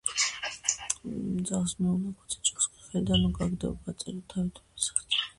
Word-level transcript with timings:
ვძაღლს 1.01 1.75
მიულაქუცე, 1.81 2.39
ჯოხს 2.49 2.67
კი 2.71 2.81
ხელიდან 2.85 3.21
ნუ 3.25 3.29
გააგდებო 3.35 3.77
ბაწარიო 3.91 4.25
დავით 4.33 4.63
მეფეს 4.63 4.89
გასწავლიო 4.97 5.29